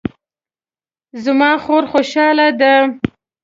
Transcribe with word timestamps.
زما 1.23 1.51
خور 1.63 1.83
خوشحاله 1.91 2.47
ده 2.59 2.73